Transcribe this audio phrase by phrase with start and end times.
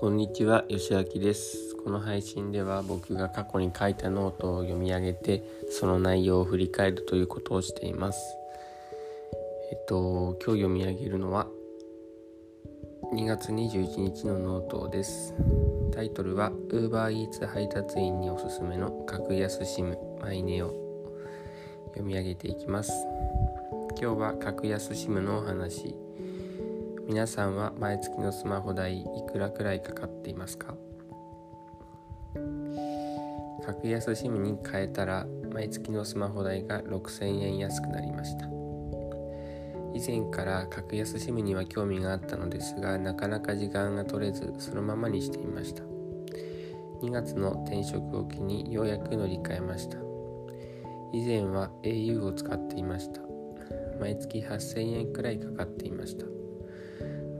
[0.00, 1.74] こんにちは、吉明です。
[1.82, 8.20] この配信では僕が過去に書いたノートを読み上げて、その内容を振り返るということをしています。
[9.72, 11.48] えっと、今日読み上げるのは、
[13.12, 15.34] 2月21日のノートです。
[15.92, 20.68] タイトルは、UberEats 配達員におすすめの格安 SIM mineo を
[21.88, 22.92] 読み上げていきます。
[24.00, 26.07] 今日は格安 SIM のお話。
[27.08, 30.74] 皆さんは毎月のスマホ代いくらくらいかかっていますか？
[33.64, 38.44] 格安 SIM に変えたら毎月のスマホ代が6000円安くなりました。
[39.94, 45.82] 以前から格安 SIM には興味があったのですがなかなか時間が取れずそのままにしていました。
[47.02, 49.96] 2月の転職を機にようやく乗り換えました。
[51.14, 53.22] 以前は au を使っていました。
[53.98, 56.26] 毎月8000円くらいかかっていました。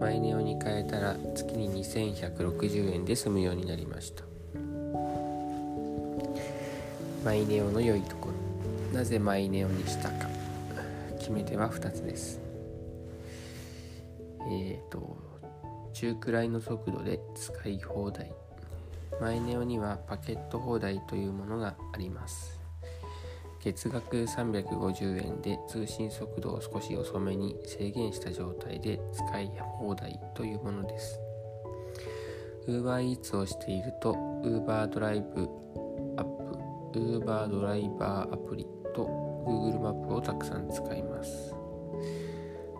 [0.00, 4.24] マイネオに変えたら月に2160円で済むようになりました。
[7.24, 8.96] マイネオの良いところ。
[8.98, 10.28] なぜマイネオにしたか。
[11.18, 12.40] 決め手は2つです。
[14.50, 15.18] えっ、ー、と
[15.92, 18.32] 中くらいの速度で使い放題。
[19.20, 22.57] マイネオにはパケット放題というものがあります。
[23.68, 31.20] 月額350円で通信速度を少し遅めに制限した状態で使い放題というものです。
[32.66, 35.46] UberEats をしていると Uber ドライブ
[36.16, 36.24] アッ
[36.94, 39.04] プ、Uber ドライバーアプリと
[39.46, 41.54] Google マップをたくさん使います。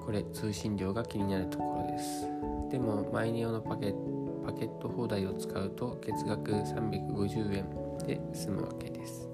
[0.06, 2.23] これ通信量が気になるところです。
[2.70, 3.95] でもマイネオのパケ
[4.42, 7.67] パケット放題を使うと月額350円
[8.06, 9.28] で済むわけです。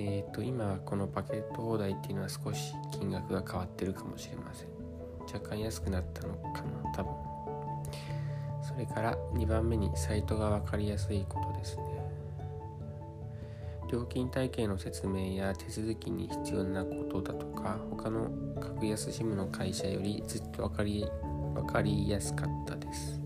[0.00, 4.68] えっ、ー、と今このパケット放題っていうのは少し金額が変わってるかもしれません。
[5.32, 7.12] 若干安くなったのかな多分。
[8.62, 11.82] それから2番目にサイトが分かりやすいことですね。
[13.92, 21.04] 料金体系の説明や手続きに必要なことだとか他の格安 SIM の会社よりずっと分かり
[21.54, 23.19] 分かりやすかったです。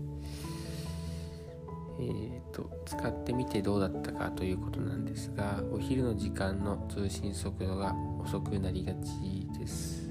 [1.97, 10.05] えーと、使ってみてどうだったかということなんですがお昼の時間の通信速度が遅くなりがちです。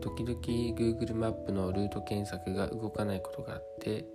[0.00, 4.06] 時々 Google マップのルート検索が動かないことがあって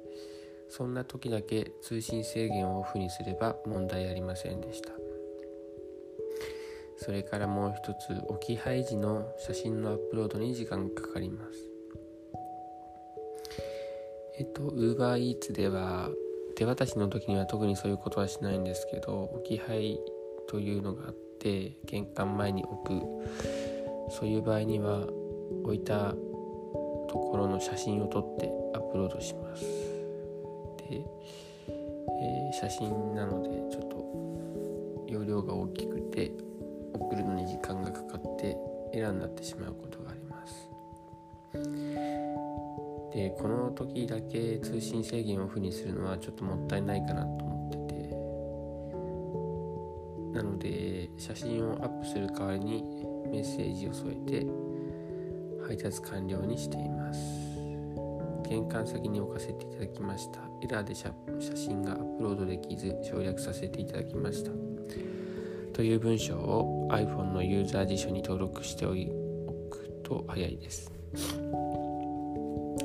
[0.70, 4.92] そんな時だけ通信制限をオフにすれば問題ありませんでした。
[6.98, 11.70] それからもう一つ置き配時の写真のアップロードに時間がかかります。
[14.40, 16.10] えっと UberEats では
[16.56, 20.00] 手渡しの時には特にそういうことはしないんですけど置き配
[20.48, 23.02] というのがあって玄関前に置く。
[24.10, 25.08] そういう場合には
[25.64, 26.14] 置いた
[27.08, 29.64] ところの写真を撮ってアップロードします。
[29.64, 31.04] で、
[31.70, 36.32] えー、写真なのでちょっと容量が大きくて
[36.94, 38.58] 送るのに時間がかかって
[38.94, 40.70] エラーになってしまうことがあります。
[43.14, 47.84] でこの時だけ通信制限をオフにするのはちょっともったいないかなと思ってて。
[50.34, 52.84] なので写真をアップする代わりに
[53.32, 54.48] メッセージを添えて
[55.68, 57.20] 配達完了にしています。
[58.50, 60.40] 玄関先に置かせていただきました。
[60.64, 61.14] エラーで写
[61.56, 64.52] 真がアップロードできず省略させていただきました。
[65.72, 68.90] という文章を iPhone のユーザー辞書に登録してお
[69.70, 70.92] くと早いです。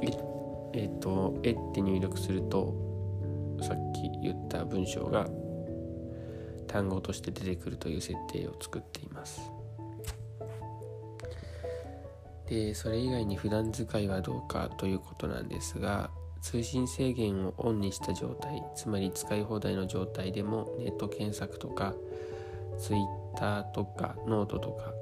[0.02, 2.74] えっ、ー、と「え」って入力すると
[3.60, 5.28] さっき言った文章が
[6.66, 9.40] 単語として出てくるという設定を作っています。
[12.46, 16.10] でそれ以外に普段使いはどうかということなんですが
[16.40, 21.94] 通信制限をオンにした状態つまり使い放題の状態でもネット検索とか
[22.78, 24.94] Twitter とかノートとか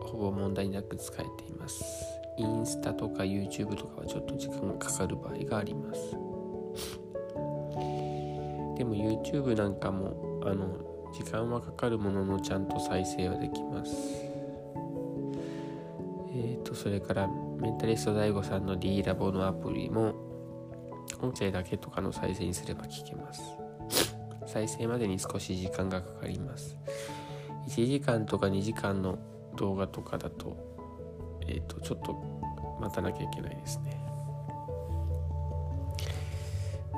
[0.00, 2.23] ほぼ問題なく使えています。
[2.36, 6.12] インスタとか YouTube とかはちょっと時間がかかる場合があります。
[8.76, 13.92] でも YouTube なんかもあの時間はかかるもののちゃんと再生はできます。
[16.32, 17.28] えっ、ー、とそれから
[17.60, 20.14] メンタリスト DAIGO さんの D ラボのアプリも
[21.20, 23.42] 音声だけとかの再生にすれば聞けます。
[24.46, 26.76] 再生までに少し時間がかかります。
[27.68, 29.18] 1時間とか2時間の
[29.56, 30.73] 動画とかだと
[31.48, 32.14] えっ、ー、とちょっと
[32.80, 34.00] 待たなきゃいけないですね。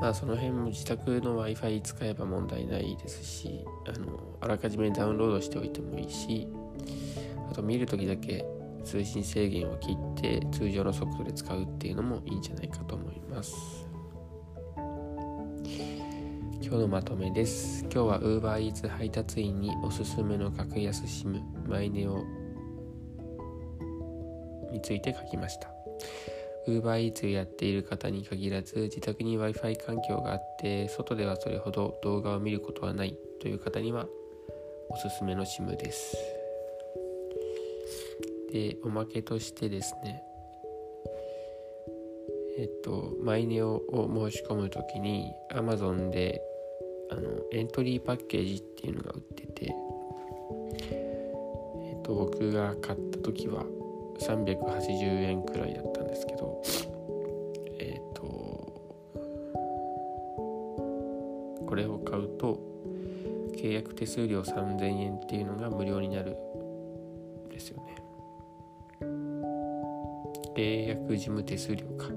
[0.01, 6.47] まあその辺も自宅の Wi-Fi 使えば問題ないですしあのあらかじめダウンロードしておいてもいいし
[7.51, 8.45] あと見るときだけ
[8.85, 13.87] 通信制限を切って通常の速度で使うっていうのもいいんじゃないかと思います。
[16.63, 17.83] 今日のまとめです。
[17.85, 22.25] 今日は UberEats 配達員におすすめの格安 SIM マイネオ
[24.77, 25.71] について書きました。
[26.69, 34.07] UberEats をやっている方に限らず自宅に Wi-Fi 環境があって外ではそれほど動画を見ることはないという方には
[34.89, 36.17] おすすめの SIM です。
[38.53, 40.23] でおまけとしてですね
[42.59, 46.41] えっとマイネオを申し込む時に Amazon で
[47.11, 47.23] あの
[47.53, 49.75] エントリーパッケージっていうのが売ってて
[50.81, 53.65] えっと僕が買った時は
[54.19, 56.63] 380円くらいだったんですけど
[57.79, 58.23] えっと
[61.67, 62.59] これを買うと
[63.57, 66.37] 契約手数料3000円っていうのが無料になる
[67.47, 67.97] んですよね。
[70.55, 72.09] 契約事務手数料か。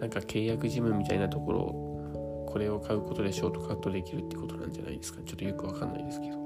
[0.00, 5.20] なんか契約事務みたいなところをこれを買うことでショートカットできるってことなんじゃないですか。
[5.24, 6.36] ちょっとよくわかんないですけど。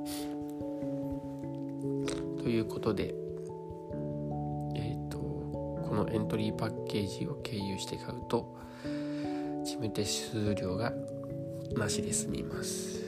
[2.42, 3.14] ということで
[5.96, 8.56] のエントリーパッケージを経由して買うと
[9.64, 10.92] 事務手数料が
[11.74, 13.04] なしで済みます。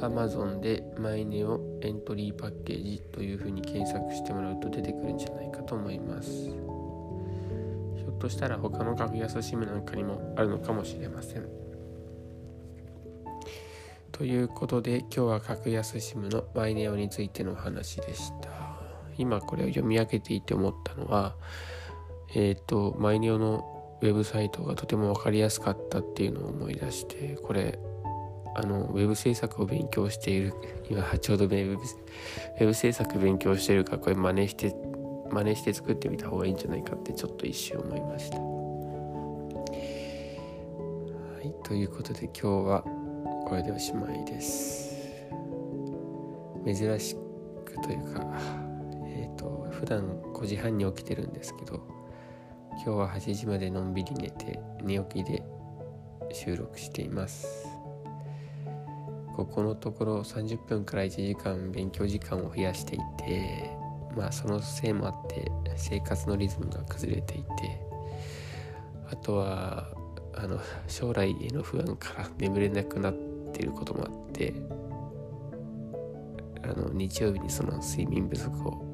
[0.00, 6.50] Amazon でマイネオエントリーパッケージというふうに検索してもらうと出てくるんじゃないかと思います。
[6.50, 11.48] ひょっとしたら他の格安 SIM なんかにもあるのかもしれません。
[14.12, 18.55] ということで今日は格安 SIM のマイネオについてのお話でした。
[19.18, 21.34] 今これを読み上げていて思ったのは
[22.34, 27.78] えっ、ー、とマイネオのウェブサイトがとても分かりやすかったっていうのを思い出してこれ
[28.54, 30.54] あのウェブ制作を勉強している
[30.90, 34.74] 今ちょうどウェブウェブ制作勉強してるからこれ真似して
[35.30, 38.38] 真似して作ってみた方がいいんじゃないかってちょっと一瞬思いました。
[38.38, 38.44] は
[41.44, 42.82] い、ということで今日は
[43.46, 44.96] これでおしまいです。
[46.64, 47.14] 珍し
[47.64, 48.65] くというか
[49.78, 51.86] 普段5時半に起きてるんですけど
[52.84, 55.42] 今日は8時までのんびり寝て寝起きで
[56.32, 57.76] 収録しています。
[59.36, 63.70] ここのところ30分から1時間勉強時間を増やしていて
[64.16, 67.46] まあそのせいもあって生活のリズムが崩れていて
[69.10, 69.88] あとは
[70.34, 70.58] あの
[70.88, 73.14] 将来への不安から眠れなくなっ
[73.52, 74.54] てることもあって
[76.62, 78.85] あの日曜日にその睡眠不足を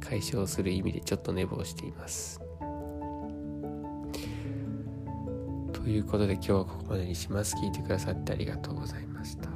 [0.00, 2.40] 解消する意味でちょっと寝坊しています。
[5.72, 7.56] ということで今日はここまでにします。
[7.56, 9.55] 聞いてくださってありがとうございました。